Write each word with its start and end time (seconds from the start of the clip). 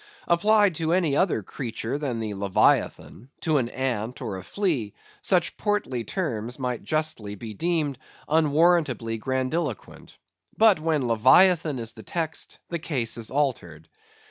Applied 0.27 0.73
to 0.77 0.93
any 0.93 1.15
other 1.15 1.43
creature 1.43 1.95
than 1.99 2.17
the 2.17 2.33
Leviathan—to 2.33 3.57
an 3.59 3.69
ant 3.69 4.19
or 4.19 4.35
a 4.37 4.43
flea—such 4.43 5.57
portly 5.57 6.03
terms 6.03 6.57
might 6.57 6.83
justly 6.83 7.35
be 7.35 7.53
deemed 7.53 7.99
unwarrantably 8.27 9.19
grandiloquent. 9.19 10.17
But 10.57 10.79
when 10.79 11.07
Leviathan 11.07 11.77
is 11.77 11.93
the 11.93 12.01
text, 12.01 12.57
the 12.69 12.79
case 12.79 13.15
is 13.15 13.29
altered. 13.29 13.87